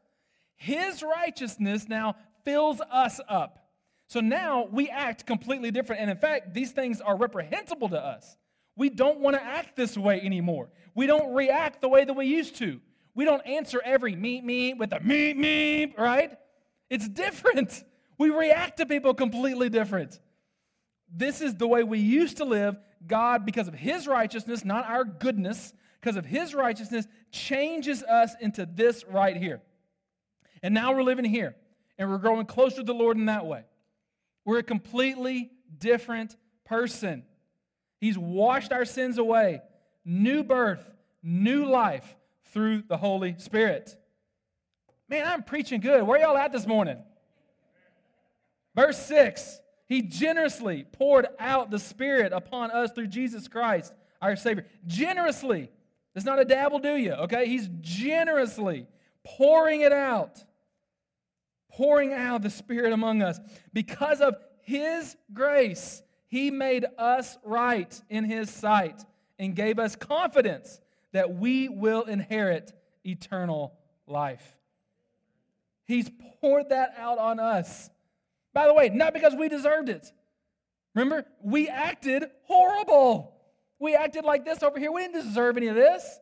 [0.55, 3.62] his righteousness now fills us up.
[4.13, 5.99] So now we act completely different.
[5.99, 8.37] And in fact, these things are reprehensible to us.
[8.75, 10.69] We don't want to act this way anymore.
[10.93, 12.79] We don't react the way that we used to.
[13.15, 16.37] We don't answer every meet me with a meet me, right?
[16.91, 17.83] It's different.
[18.19, 20.19] We react to people completely different.
[21.11, 22.77] This is the way we used to live.
[23.05, 28.67] God, because of His righteousness, not our goodness, because of His righteousness, changes us into
[28.67, 29.63] this right here.
[30.61, 31.55] And now we're living here,
[31.97, 33.63] and we're growing closer to the Lord in that way.
[34.45, 37.23] We're a completely different person.
[37.99, 39.61] He's washed our sins away.
[40.05, 40.83] New birth,
[41.21, 42.15] new life
[42.51, 43.95] through the Holy Spirit.
[45.09, 46.03] Man, I'm preaching good.
[46.03, 46.97] Where y'all at this morning?
[48.75, 54.65] Verse 6 He generously poured out the Spirit upon us through Jesus Christ, our Savior.
[54.85, 55.69] Generously.
[56.15, 57.13] It's not a dabble, do you?
[57.13, 57.47] Okay?
[57.47, 58.87] He's generously
[59.23, 60.43] pouring it out,
[61.73, 63.39] pouring out the Spirit among us.
[63.73, 69.03] Because of His grace, He made us right in His sight
[69.39, 70.79] and gave us confidence
[71.11, 72.71] that we will inherit
[73.05, 73.73] eternal
[74.07, 74.57] life.
[75.85, 76.09] He's
[76.39, 77.89] poured that out on us.
[78.53, 80.11] By the way, not because we deserved it.
[80.95, 83.35] Remember, we acted horrible.
[83.79, 84.91] We acted like this over here.
[84.91, 86.19] We didn't deserve any of this.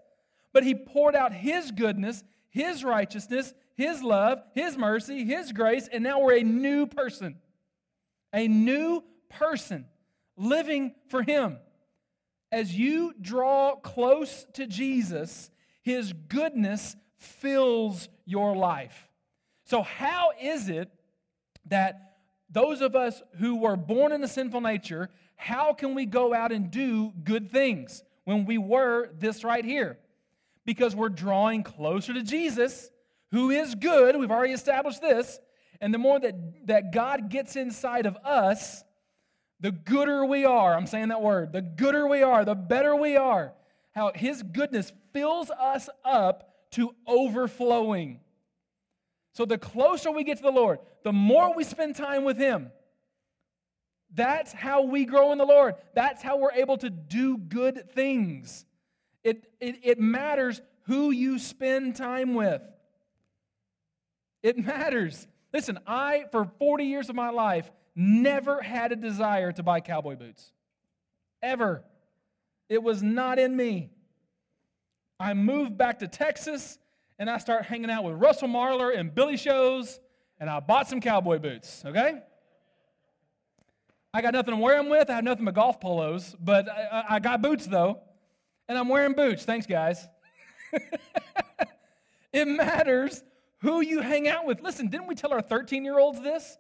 [0.54, 6.04] But He poured out His goodness, His righteousness, His love, His mercy, His grace, and
[6.04, 7.38] now we're a new person.
[8.34, 9.86] A new person
[10.38, 11.58] living for Him.
[12.52, 15.50] As you draw close to Jesus,
[15.82, 19.08] His goodness fills your life.
[19.66, 20.92] So, how is it
[21.68, 22.18] that
[22.50, 26.52] those of us who were born in a sinful nature, how can we go out
[26.52, 29.98] and do good things when we were this right here?
[30.66, 32.90] Because we're drawing closer to Jesus,
[33.32, 34.16] who is good.
[34.16, 35.40] We've already established this.
[35.80, 38.84] And the more that, that God gets inside of us,
[39.60, 40.76] the gooder we are.
[40.76, 41.54] I'm saying that word.
[41.54, 43.54] The gooder we are, the better we are.
[43.92, 48.20] How His goodness fills us up to overflowing.
[49.34, 52.72] So the closer we get to the Lord, the more we spend time with Him.
[54.14, 55.76] That's how we grow in the Lord.
[55.96, 58.66] That's how we're able to do good things.
[59.24, 62.62] It, it, it matters who you spend time with.
[64.44, 65.28] It matters.
[65.54, 70.16] Listen, I, for 40 years of my life, never had a desire to buy cowboy
[70.16, 70.52] boots.
[71.42, 71.84] Ever.
[72.70, 73.92] It was not in me.
[75.20, 76.80] I moved back to Texas
[77.20, 80.00] and I start hanging out with Russell Marler and Billy Shows,
[80.40, 82.20] and I bought some cowboy boots, okay?
[84.12, 85.08] I got nothing to wear them with.
[85.08, 88.00] I have nothing but golf polos, but I, I got boots though,
[88.68, 89.46] and I'm wearing boots.
[89.46, 90.08] Thanks, guys.
[92.34, 93.22] it matters
[93.62, 94.62] who you hang out with.
[94.62, 96.58] Listen, didn't we tell our 13 year olds this?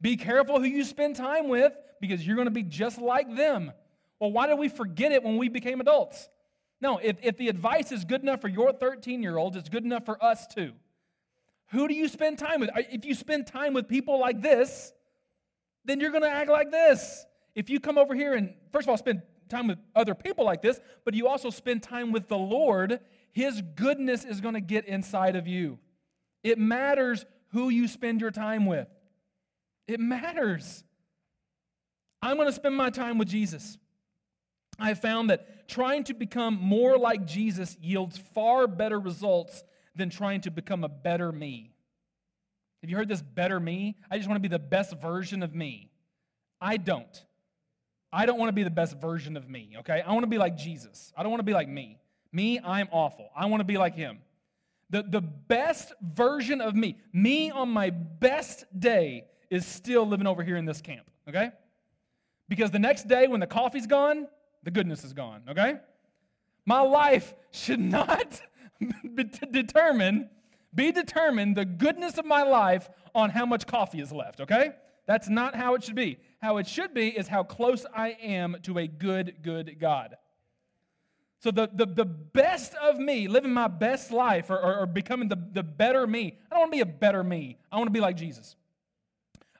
[0.00, 3.72] Be careful who you spend time with because you're going to be just like them.
[4.20, 6.28] Well, why did we forget it when we became adults?
[6.80, 9.84] No, if, if the advice is good enough for your 13 year olds, it's good
[9.84, 10.72] enough for us too.
[11.70, 12.70] Who do you spend time with?
[12.76, 14.92] If you spend time with people like this,
[15.84, 17.26] then you're going to act like this.
[17.54, 20.62] If you come over here and, first of all, spend time with other people like
[20.62, 23.00] this, but you also spend time with the Lord,
[23.32, 25.78] His goodness is going to get inside of you.
[26.42, 28.88] It matters who you spend your time with.
[29.86, 30.84] It matters.
[32.20, 33.78] I'm going to spend my time with Jesus.
[34.78, 39.64] I found that trying to become more like Jesus yields far better results
[39.96, 41.72] than trying to become a better me.
[42.82, 43.96] Have you heard this better me?
[44.10, 45.90] I just want to be the best version of me.
[46.60, 47.24] I don't.
[48.12, 50.02] I don't want to be the best version of me, okay?
[50.06, 51.12] I want to be like Jesus.
[51.16, 51.98] I don't want to be like me.
[52.32, 53.30] Me, I'm awful.
[53.36, 54.18] I want to be like him.
[54.90, 60.42] The, the best version of me, me on my best day, is still living over
[60.42, 61.50] here in this camp, okay?
[62.48, 64.26] Because the next day when the coffee's gone,
[64.62, 65.76] the goodness is gone, okay?
[66.64, 68.42] My life should not
[69.14, 70.30] be determine,
[70.74, 74.72] be determined, the goodness of my life on how much coffee is left, okay?
[75.06, 76.18] That's not how it should be.
[76.40, 80.16] How it should be is how close I am to a good, good God.
[81.40, 85.28] So the, the, the best of me, living my best life or, or, or becoming
[85.28, 87.58] the, the better me, I don't want to be a better me.
[87.70, 88.56] I want to be like Jesus.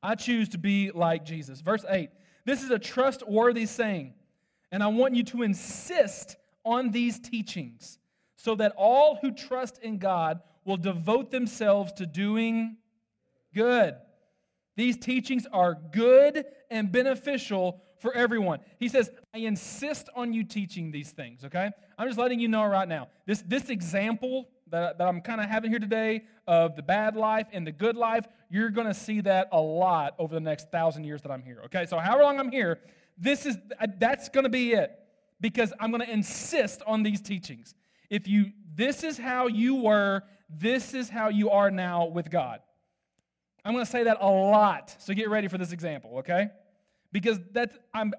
[0.02, 1.60] I choose to be like Jesus.
[1.60, 2.10] Verse 8
[2.48, 4.14] this is a trustworthy saying.
[4.72, 7.98] And I want you to insist on these teachings
[8.36, 12.78] so that all who trust in God will devote themselves to doing
[13.54, 13.96] good.
[14.78, 18.60] These teachings are good and beneficial for everyone.
[18.78, 21.68] He says, I insist on you teaching these things, okay?
[21.98, 23.08] I'm just letting you know right now.
[23.26, 27.48] This, this example that, that I'm kind of having here today of the bad life
[27.52, 31.02] and the good life, you're going to see that a lot over the next thousand
[31.02, 31.84] years that I'm here, okay?
[31.84, 32.78] So, however long I'm here,
[33.18, 33.58] this is
[33.98, 34.96] that's going to be it
[35.40, 37.74] because I'm going to insist on these teachings.
[38.10, 42.60] If you this is how you were, this is how you are now with God.
[43.68, 44.96] I'm going to say that a lot.
[44.98, 46.48] So get ready for this example, okay?
[47.12, 48.14] Because that's I'm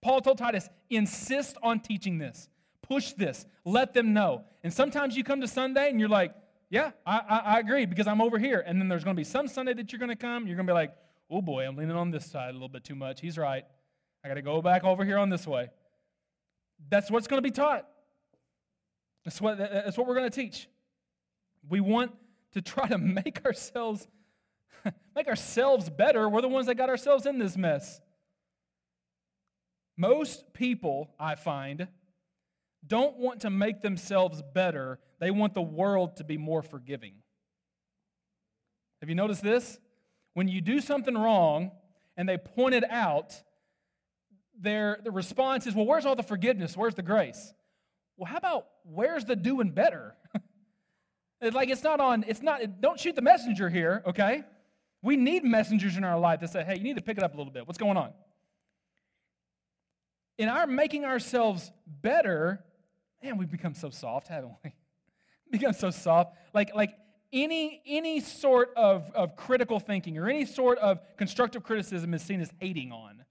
[0.00, 2.48] Paul told Titus, insist on teaching this.
[2.80, 3.44] Push this.
[3.66, 4.44] Let them know.
[4.64, 6.34] And sometimes you come to Sunday and you're like,
[6.70, 8.64] yeah, I, I, I agree because I'm over here.
[8.66, 10.46] And then there's going to be some Sunday that you're going to come.
[10.46, 10.94] You're going to be like,
[11.30, 13.20] oh boy, I'm leaning on this side a little bit too much.
[13.20, 13.64] He's right.
[14.24, 15.68] I got to go back over here on this way.
[16.88, 17.86] That's what's going to be taught.
[19.26, 20.70] That's what, that's what we're going to teach.
[21.68, 22.12] We want
[22.52, 24.08] to try to make ourselves
[25.16, 26.28] make ourselves better.
[26.28, 28.00] We're the ones that got ourselves in this mess.
[29.96, 31.88] Most people, I find,
[32.86, 34.98] don't want to make themselves better.
[35.18, 37.14] They want the world to be more forgiving.
[39.00, 39.78] Have you noticed this?
[40.34, 41.72] When you do something wrong
[42.16, 43.42] and they point it out,
[44.58, 46.76] their the response is, Well, where's all the forgiveness?
[46.76, 47.52] Where's the grace?
[48.16, 50.14] Well, how about where's the doing better?
[51.52, 54.44] like it's not on, it's not, don't shoot the messenger here, okay?
[55.02, 57.34] We need messengers in our life that say, hey, you need to pick it up
[57.34, 57.66] a little bit.
[57.66, 58.12] What's going on?
[60.38, 62.64] In our making ourselves better,
[63.22, 64.72] man, we've become so soft, haven't we?
[65.50, 66.36] become so soft.
[66.54, 66.94] Like, like
[67.32, 72.40] any, any sort of, of critical thinking or any sort of constructive criticism is seen
[72.40, 73.24] as hating on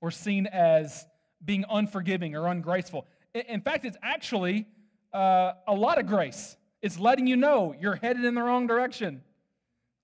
[0.00, 1.06] or seen as
[1.44, 3.06] being unforgiving or ungraceful.
[3.34, 4.66] In fact, it's actually
[5.12, 6.56] uh, a lot of grace.
[6.82, 9.22] It's letting you know you're headed in the wrong direction.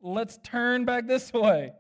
[0.03, 1.73] Let's turn back this way.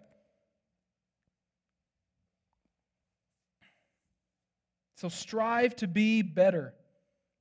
[4.94, 6.74] So strive to be better.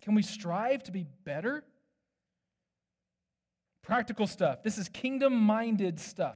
[0.01, 1.63] Can we strive to be better?
[3.83, 4.63] Practical stuff.
[4.63, 6.33] This is kingdom minded stuff.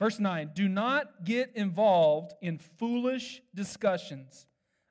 [0.00, 4.48] Verse 9 Do not get involved in foolish discussions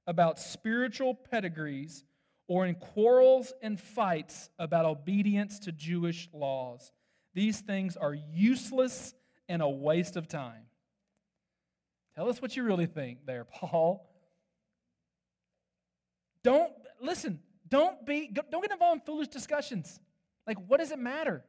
[0.07, 2.05] about spiritual pedigrees
[2.47, 6.93] or in quarrels and fights about obedience to Jewish laws.
[7.33, 9.13] These things are useless
[9.47, 10.63] and a waste of time.
[12.15, 14.09] Tell us what you really think there, Paul.
[16.43, 17.39] Don't listen.
[17.67, 18.29] Don't be.
[18.31, 19.99] Don't get involved in foolish discussions.
[20.47, 21.43] Like, what does it matter?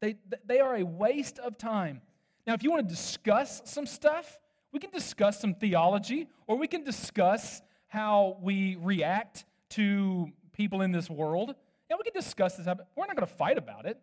[0.00, 2.02] They they are a waste of time.
[2.46, 4.38] Now, if you want to discuss some stuff,
[4.72, 10.92] we can discuss some theology, or we can discuss how we react to people in
[10.92, 11.54] this world.
[11.88, 12.66] Yeah, we can discuss this.
[12.66, 13.98] We're not going to fight about it.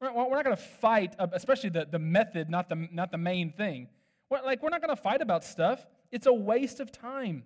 [0.00, 3.88] We're, not going to fight, especially the, the method, not the, not the main thing.
[4.30, 5.84] We're, like, we're not going to fight about stuff.
[6.12, 7.44] It's a waste of time.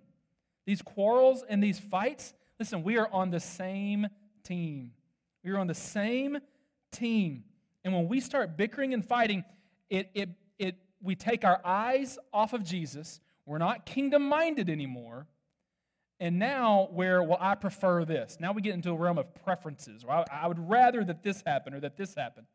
[0.65, 4.07] These quarrels and these fights, listen, we are on the same
[4.43, 4.91] team.
[5.43, 6.37] We are on the same
[6.91, 7.43] team.
[7.83, 9.43] And when we start bickering and fighting,
[9.89, 13.19] it, it, it, we take our eyes off of Jesus.
[13.45, 15.27] We're not kingdom minded anymore.
[16.23, 18.37] And now, where, well, I prefer this.
[18.39, 21.43] Now we get into a realm of preferences, or I, I would rather that this
[21.45, 22.47] happen or that this happen.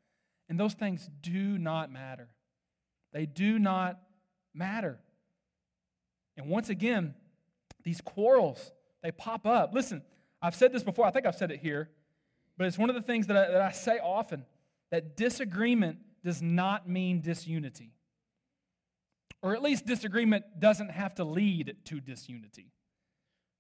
[0.49, 2.31] And those things do not matter.
[3.13, 4.01] They do not
[4.55, 4.99] matter.
[6.39, 7.15] And once again,
[7.85, 9.75] these quarrels, they pop up.
[9.75, 10.01] Listen,
[10.41, 11.91] I've said this before, I think I've said it here,
[12.57, 14.47] but it's one of the things that I, that I say often
[14.91, 17.93] that disagreement does not mean disunity.
[19.43, 22.73] Or at least disagreement doesn't have to lead to disunity.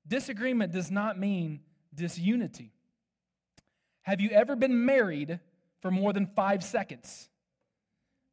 [0.06, 1.60] Disagreement does not mean
[1.94, 2.72] disunity.
[4.02, 5.38] Have you ever been married
[5.82, 7.28] for more than five seconds?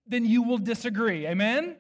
[0.08, 1.28] Then you will disagree.
[1.28, 1.76] Amen?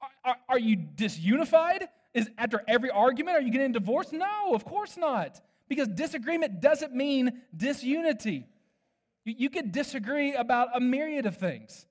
[0.00, 1.88] Are, are, are you disunified?
[2.14, 4.12] Is after every argument, are you getting divorced?
[4.12, 5.40] No, of course not.
[5.68, 8.46] Because disagreement doesn't mean disunity.
[9.24, 11.84] You, you could disagree about a myriad of things.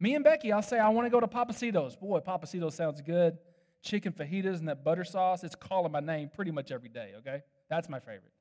[0.00, 1.94] Me and Becky, I'll say, I want to go to Pappasito's.
[1.94, 3.38] Boy, Pappasito's sounds good
[3.82, 7.42] chicken fajitas and that butter sauce, it's calling my name pretty much every day, okay?
[7.68, 8.32] That's my favorite.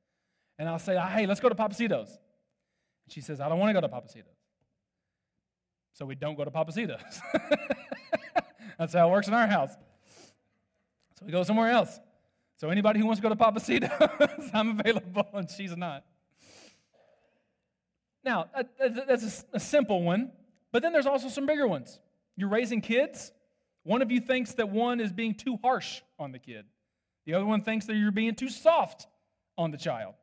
[0.57, 2.09] And I'll say, hey, let's go to Pappasito's.
[2.09, 4.37] And she says, I don't want to go to Pappasito's.
[5.93, 7.19] So we don't go to Pappasito's.
[8.77, 9.71] That's how it works in our house.
[11.19, 11.99] So we go somewhere else.
[12.57, 16.03] So anybody who wants to go to Pappasito's, I'm available, and she's not.
[18.23, 18.63] Now, uh,
[19.07, 20.31] that's a simple one,
[20.71, 21.99] but then there's also some bigger ones.
[22.35, 23.31] You're raising kids,
[23.83, 26.65] one of you thinks that one is being too harsh on the kid.
[27.25, 29.07] The other one thinks that you're being too soft
[29.57, 30.13] on the child.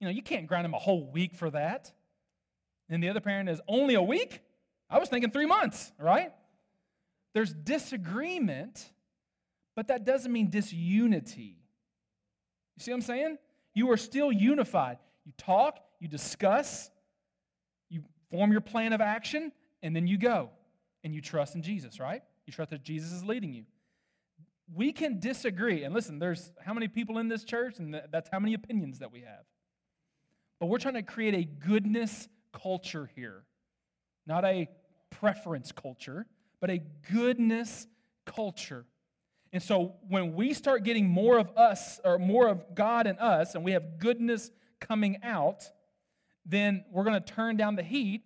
[0.00, 1.92] You know, you can't ground him a whole week for that.
[2.88, 4.40] And the other parent is only a week?
[4.90, 6.32] I was thinking three months, right?
[7.34, 8.92] There's disagreement,
[9.74, 11.56] but that doesn't mean disunity.
[12.76, 13.38] You see what I'm saying?
[13.74, 14.98] You are still unified.
[15.24, 16.90] You talk, you discuss,
[17.88, 20.50] you form your plan of action, and then you go
[21.04, 22.22] and you trust in Jesus, right?
[22.52, 23.64] You trust that Jesus is leading you.
[24.74, 25.84] We can disagree.
[25.84, 29.10] And listen, there's how many people in this church, and that's how many opinions that
[29.10, 29.46] we have.
[30.60, 33.44] But we're trying to create a goodness culture here.
[34.26, 34.68] not a
[35.08, 36.26] preference culture,
[36.60, 37.86] but a goodness
[38.26, 38.84] culture.
[39.52, 43.54] And so when we start getting more of us or more of God in us
[43.54, 45.70] and we have goodness coming out,
[46.44, 48.22] then we're going to turn down the heat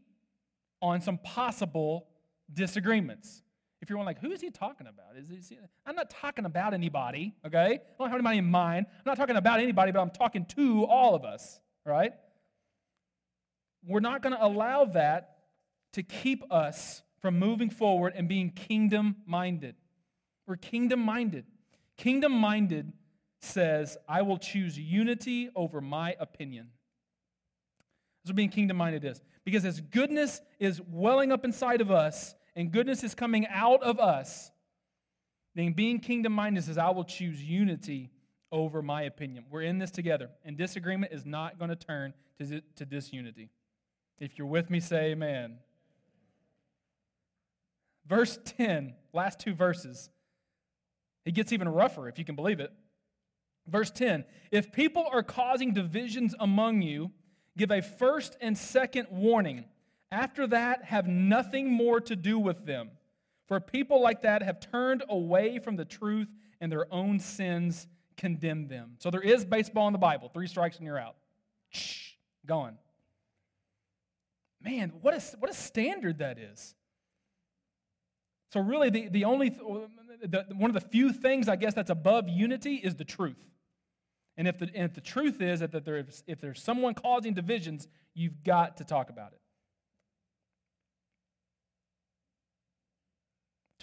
[0.83, 2.09] on some possible
[2.53, 3.43] disagreements.
[3.87, 5.17] If you're like, who is he talking about?
[5.17, 5.57] Is he,
[5.87, 7.79] I'm not talking about anybody, okay?
[7.79, 8.87] I don't have anybody in mind.
[8.89, 12.11] I'm not talking about anybody, but I'm talking to all of us, right?
[13.87, 15.37] We're not going to allow that
[15.93, 19.77] to keep us from moving forward and being kingdom minded.
[20.49, 21.45] We're kingdom minded.
[21.97, 22.93] Kingdom minded
[23.41, 26.71] says, I will choose unity over my opinion.
[28.25, 29.23] That's what being kingdom minded is.
[29.45, 34.01] Because as goodness is welling up inside of us and goodness is coming out of
[34.01, 34.51] us,
[35.55, 38.11] then being kingdom minded says, I will choose unity
[38.51, 39.45] over my opinion.
[39.51, 43.51] We're in this together, and disagreement is not going to turn to, to disunity.
[44.19, 45.59] If you're with me, say amen.
[48.07, 50.09] Verse 10, last two verses.
[51.25, 52.73] It gets even rougher, if you can believe it.
[53.67, 57.11] Verse 10 If people are causing divisions among you,
[57.59, 59.65] give a first and second warning.
[60.11, 62.91] After that, have nothing more to do with them.
[63.49, 66.29] For people like that have turned away from the truth
[66.61, 67.87] and their own sins
[68.17, 68.97] condemn them.
[68.99, 70.29] So there is baseball in the Bible.
[70.29, 71.17] Three strikes and you're out.
[71.71, 72.13] Shh,
[72.45, 72.79] gone.
[74.63, 76.75] Man, what a, what a standard that is.
[78.53, 82.29] So, really, the, the only, the, one of the few things, I guess, that's above
[82.29, 83.45] unity is the truth.
[84.37, 86.95] And if the, and if the truth is that, that there is, if there's someone
[86.95, 89.41] causing divisions, you've got to talk about it.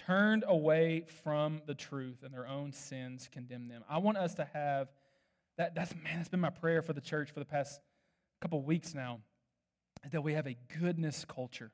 [0.06, 3.84] Turned away from the truth and their own sins condemn them.
[3.88, 4.88] I want us to have
[5.56, 5.74] that.
[5.74, 7.80] That's man, that's been my prayer for the church for the past
[8.40, 9.20] couple weeks now.
[10.12, 11.72] That we have a goodness culture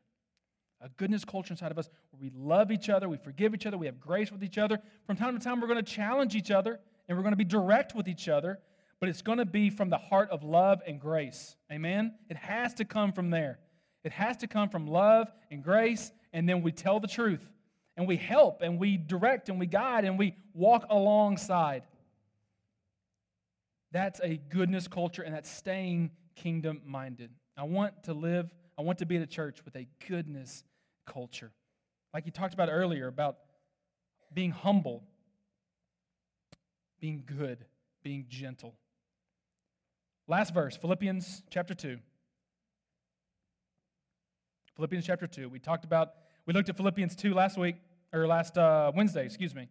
[0.80, 3.76] a goodness culture inside of us where we love each other, we forgive each other,
[3.76, 4.80] we have grace with each other.
[5.06, 7.44] From time to time, we're going to challenge each other and we're going to be
[7.44, 8.58] direct with each other,
[8.98, 11.56] but it's going to be from the heart of love and grace.
[11.70, 12.14] Amen?
[12.28, 13.58] It has to come from there.
[14.04, 17.46] It has to come from love and grace, and then we tell the truth
[18.00, 21.82] and we help and we direct and we guide and we walk alongside.
[23.92, 27.30] That's a goodness culture and that's staying kingdom minded.
[27.58, 30.64] I want to live, I want to be at a church with a goodness
[31.06, 31.52] culture.
[32.14, 33.36] Like you talked about earlier about
[34.32, 35.04] being humble,
[37.00, 37.66] being good,
[38.02, 38.76] being gentle.
[40.26, 41.98] Last verse, Philippians chapter 2.
[44.76, 45.50] Philippians chapter 2.
[45.50, 46.14] We talked about,
[46.46, 47.76] we looked at Philippians 2 last week,
[48.12, 49.68] or last uh, Wednesday, excuse me.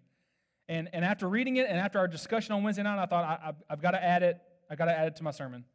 [0.68, 3.54] And, and after reading it and after our discussion on Wednesday night, I thought I,
[3.70, 4.40] I've got to add it.
[4.70, 5.66] I've got to add it to my sermon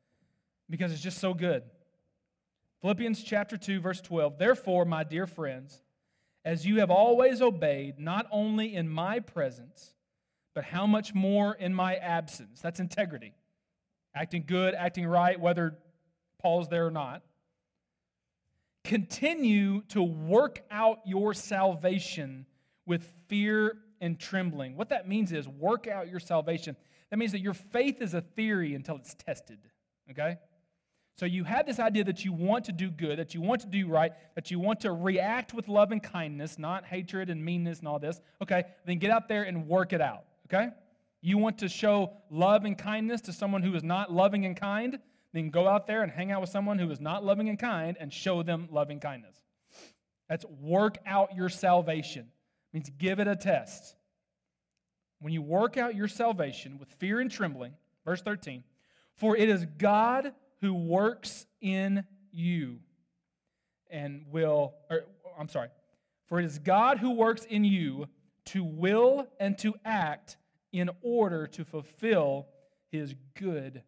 [0.70, 1.64] because it's just so good.
[2.80, 4.38] Philippians chapter 2, verse 12.
[4.38, 5.82] Therefore, my dear friends,
[6.44, 9.94] as you have always obeyed, not only in my presence,
[10.54, 12.60] but how much more in my absence.
[12.60, 13.34] That's integrity.
[14.14, 15.76] Acting good, acting right, whether
[16.40, 17.22] Paul's there or not.
[18.84, 22.46] Continue to work out your salvation
[22.86, 24.76] with fear and trembling.
[24.76, 26.76] What that means is work out your salvation.
[27.10, 29.58] That means that your faith is a theory until it's tested.
[30.10, 30.36] Okay?
[31.16, 33.68] So you have this idea that you want to do good, that you want to
[33.68, 37.78] do right, that you want to react with love and kindness, not hatred and meanness
[37.78, 38.20] and all this.
[38.42, 40.24] Okay, then get out there and work it out.
[40.46, 40.70] Okay?
[41.22, 44.98] You want to show love and kindness to someone who is not loving and kind,
[45.32, 47.96] then go out there and hang out with someone who is not loving and kind
[48.00, 49.36] and show them loving kindness.
[50.28, 52.26] That's work out your salvation.
[52.74, 53.94] Means give it a test.
[55.20, 57.72] When you work out your salvation with fear and trembling,
[58.04, 58.64] verse 13,
[59.14, 62.80] for it is God who works in you
[63.88, 65.04] and will, or
[65.38, 65.68] I'm sorry,
[66.26, 68.08] for it is God who works in you
[68.46, 70.36] to will and to act
[70.72, 72.48] in order to fulfill
[72.90, 73.82] his good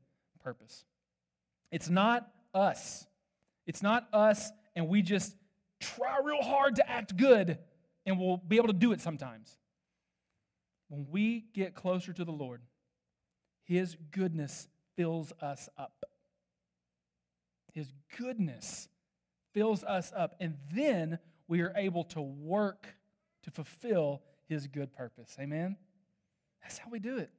[0.45, 0.85] purpose.
[1.73, 3.05] It's not us.
[3.67, 5.35] It's not us, and we just
[5.81, 7.59] try real hard to act good,
[8.07, 9.59] and we'll be able to do it sometimes.
[10.89, 12.63] When we get closer to the Lord,
[13.65, 16.07] his goodness fills us up.
[17.73, 18.89] His goodness
[19.53, 22.97] fills us up, and then we are able to work
[23.43, 25.37] to fulfill His good purpose.
[25.41, 25.77] Amen?
[26.63, 27.31] That's how we do it.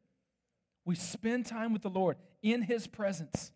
[0.85, 3.51] We spend time with the Lord in His presence.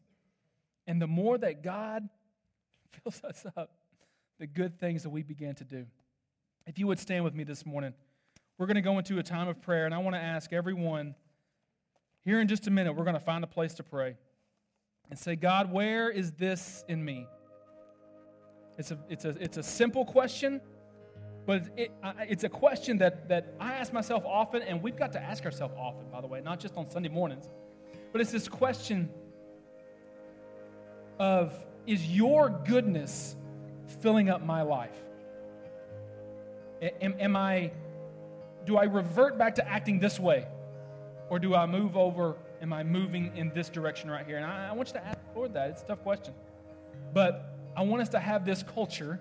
[0.86, 2.10] And the more that God
[3.04, 3.72] fills us up,
[4.40, 5.86] the good things that we begin to do.
[6.72, 7.94] If you would stand with me this morning,
[8.58, 11.16] we're going to go into a time of prayer, and I want to ask everyone
[12.24, 14.16] here in just a minute, we're going to find a place to pray
[15.10, 17.28] and say, God, where is this in me?
[18.78, 20.62] It's a, it's a, it's a simple question,
[21.46, 21.92] but it,
[22.30, 25.74] it's a question that, that I ask myself often, and we've got to ask ourselves
[25.78, 27.52] often, by the way, not just on Sunday mornings.
[28.14, 29.10] But it's this question
[31.20, 31.54] of
[31.86, 33.36] is your goodness
[34.00, 34.96] filling up my life?
[36.82, 37.72] Am, am I,
[38.66, 40.48] do I revert back to acting this way?
[41.30, 42.36] Or do I move over?
[42.62, 44.38] Am I moving in this direction right here?
[44.38, 45.70] And I, I want you to ask the Lord that.
[45.70, 46.34] It's a tough question.
[47.14, 49.20] But I want us to have this culture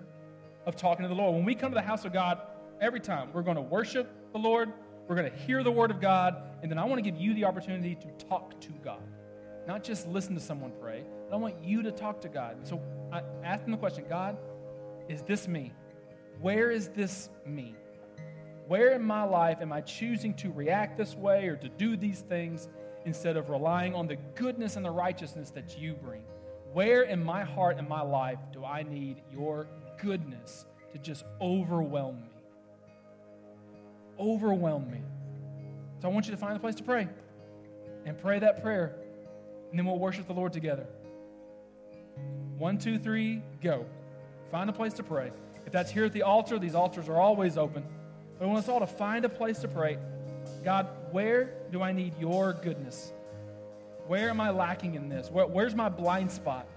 [0.65, 1.35] of talking to the Lord.
[1.35, 2.41] When we come to the house of God,
[2.79, 4.73] every time we're going to worship the Lord,
[5.07, 7.33] we're going to hear the word of God, and then I want to give you
[7.33, 9.01] the opportunity to talk to God.
[9.67, 12.57] Not just listen to someone pray, but I want you to talk to God.
[12.57, 12.81] And so
[13.11, 14.37] I ask them the question God,
[15.09, 15.73] is this me?
[16.41, 17.75] Where is this me?
[18.67, 22.21] Where in my life am I choosing to react this way or to do these
[22.21, 22.67] things
[23.05, 26.23] instead of relying on the goodness and the righteousness that you bring?
[26.73, 29.67] Where in my heart and my life do I need your
[30.01, 32.29] goodness to just overwhelm me?
[34.19, 35.01] Overwhelm me.
[36.01, 37.07] So I want you to find a place to pray
[38.05, 38.95] and pray that prayer,
[39.69, 40.87] and then we'll worship the Lord together.
[42.57, 43.85] One, two, three, go.
[44.49, 45.31] Find a place to pray.
[45.65, 47.83] If that's here at the altar, these altars are always open.
[48.37, 49.97] But I want us all to find a place to pray.
[50.63, 53.11] God, where do I need your goodness?
[54.07, 55.29] Where am I lacking in this?
[55.29, 56.67] Where, where's my blind spot?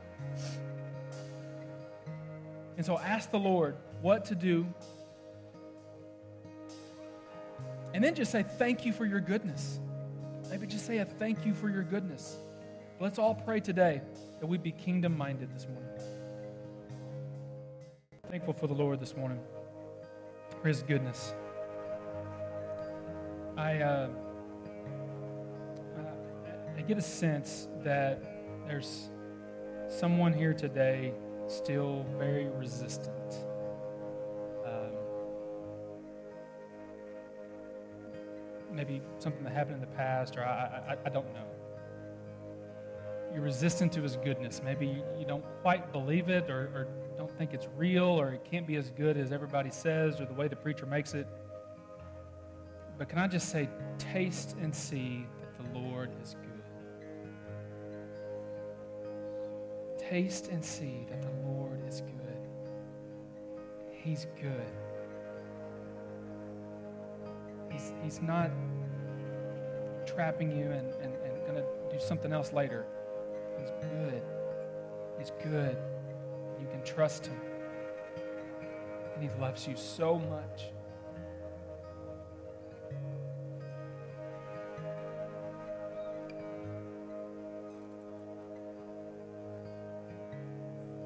[2.77, 4.67] And so ask the Lord what to do.
[7.93, 9.81] And then just say, Thank you for your goodness.
[10.51, 12.37] Maybe just say a thank you for your goodness.
[13.01, 14.03] Let's all pray today
[14.41, 15.94] that we be kingdom minded this morning.
[18.35, 19.39] Thankful for the Lord this morning,
[20.61, 21.37] for his goodness.
[23.57, 23.77] I.
[23.77, 24.09] Uh,
[26.77, 28.21] I get a sense that
[28.67, 29.09] there's
[29.87, 31.15] someone here today
[31.47, 33.37] still very resistant.
[34.67, 34.91] Um,
[38.73, 41.47] maybe something that happened in the past, or I, I, I don't know.
[43.33, 44.61] You're resistant to his goodness.
[44.65, 46.89] Maybe you don't quite believe it, or, or
[47.27, 50.35] don't think it's real, or it can't be as good as everybody says, or the
[50.35, 51.27] way the preacher makes it.
[52.99, 53.67] But can I just say,
[53.99, 56.51] taste and see that the Lord is good.
[59.99, 62.13] Taste and see that the Lord is good.
[63.91, 64.71] He's good.
[67.71, 68.51] He's, he's not
[70.05, 72.85] trapping you and, and, and going to do something else later.
[73.59, 74.23] He's good.
[75.19, 75.79] He's good.
[76.85, 77.41] Trust him.
[79.15, 80.65] And he loves you so much.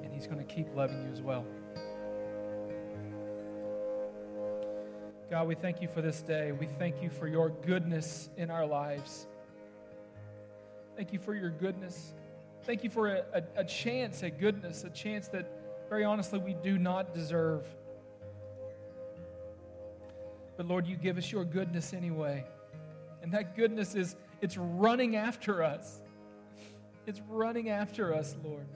[0.03, 1.45] And He's going to keep loving you as well.
[5.31, 6.53] God, we thank you for this day.
[6.53, 9.27] We thank you for your goodness in our lives.
[10.97, 12.15] Thank you for your goodness.
[12.65, 15.58] Thank you for a, a, a chance at goodness, a chance that,
[15.89, 17.67] very honestly, we do not deserve.
[20.57, 22.45] But Lord, you give us your goodness anyway.
[23.23, 26.01] And that goodness is, it's running after us.
[27.07, 28.67] It's running after us, Lord.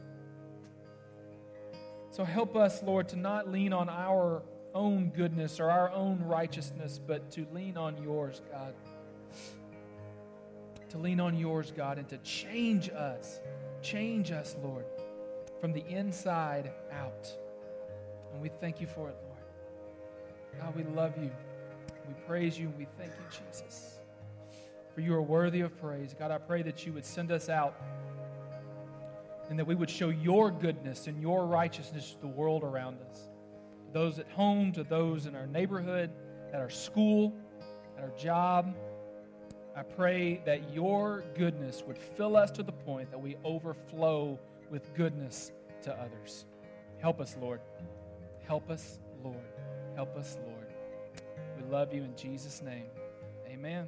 [2.10, 4.42] So help us, Lord, to not lean on our
[4.74, 8.74] own goodness or our own righteousness, but to lean on yours, God.
[10.90, 13.40] To lean on yours, God, and to change us.
[13.80, 14.84] Change us, Lord,
[15.62, 17.32] from the inside out.
[18.32, 20.60] And we thank you for it, Lord.
[20.60, 21.30] God, we love you.
[22.08, 22.72] We praise you.
[22.76, 24.00] We thank you, Jesus.
[24.92, 26.16] For you are worthy of praise.
[26.18, 27.80] God, I pray that you would send us out
[29.50, 33.28] and that we would show your goodness and your righteousness to the world around us.
[33.86, 36.10] To those at home, to those in our neighborhood,
[36.52, 37.32] at our school,
[37.96, 38.74] at our job.
[39.76, 44.40] I pray that your goodness would fill us to the point that we overflow
[44.72, 45.52] with goodness
[45.82, 46.46] to others.
[46.98, 47.60] Help us, Lord.
[48.48, 49.36] Help us, Lord.
[49.94, 50.66] Help us, Lord.
[51.56, 52.86] We love you in Jesus' name.
[53.46, 53.86] Amen.